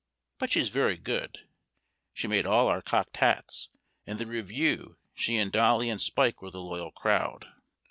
[0.39, 1.47] But she's very good;
[2.11, 3.69] she made all our cocked hats,
[4.07, 7.47] and at the review she and Dolly and Spike were the loyal crowd.